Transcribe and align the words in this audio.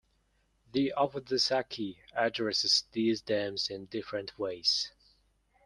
The 0.71 0.95
Ofudesaki 0.97 1.97
addresses 2.15 2.85
these 2.91 3.21
themes 3.21 3.69
in 3.69 3.85
different 3.85 4.35
ways. 4.39 4.91